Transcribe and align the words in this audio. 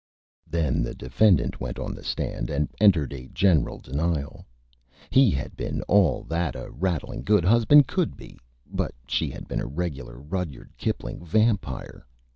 Then 0.49 0.81
the 0.81 0.95
Defendant 0.95 1.61
went 1.61 1.77
on 1.77 1.93
the 1.93 2.03
Stand 2.03 2.49
and 2.49 2.67
entered 2.81 3.13
a 3.13 3.27
General 3.27 3.77
Denial. 3.77 4.47
He 5.11 5.29
had 5.29 5.55
been 5.55 5.83
all 5.83 6.23
that 6.23 6.55
a 6.55 6.71
Rattling 6.71 7.21
Good 7.21 7.45
Husband 7.45 7.85
could 7.87 8.17
be, 8.17 8.39
but 8.65 8.95
she 9.05 9.29
had 9.29 9.47
been 9.47 9.61
a 9.61 9.67
regular 9.67 10.19
Rudyard 10.19 10.71
Kipling 10.75 11.23
Vampire. 11.23 12.07